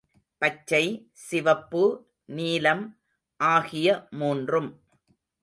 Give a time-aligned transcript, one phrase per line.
[0.37, 1.09] பச்சை,
[1.13, 2.07] சிவப்பு,
[2.25, 2.99] நீலம்
[3.37, 4.07] ஆகிய
[4.11, 4.69] மூன்றும்.